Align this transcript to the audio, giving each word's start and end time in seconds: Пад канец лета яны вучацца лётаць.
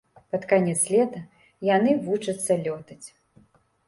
Пад 0.35 0.45
канец 0.51 0.77
лета 0.93 1.19
яны 1.67 1.91
вучацца 2.07 2.57
лётаць. 2.65 3.07